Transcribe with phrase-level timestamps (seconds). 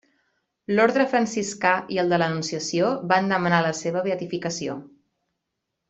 [0.77, 4.81] L'orde franciscà i el de l'Anunciació van demanar la seva beatificació.